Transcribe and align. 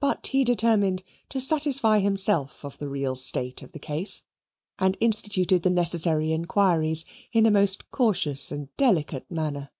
But 0.00 0.26
he 0.26 0.42
determined 0.42 1.04
to 1.28 1.40
satisfy 1.40 2.00
himself 2.00 2.64
of 2.64 2.78
the 2.78 2.88
real 2.88 3.14
state 3.14 3.62
of 3.62 3.70
the 3.70 3.78
case, 3.78 4.24
and 4.76 4.96
instituted 4.98 5.62
the 5.62 5.70
necessary 5.70 6.32
inquiries 6.32 7.04
in 7.32 7.46
a 7.46 7.52
most 7.52 7.88
cautious 7.92 8.50
and 8.50 8.76
delicate 8.76 9.30
manner. 9.30 9.70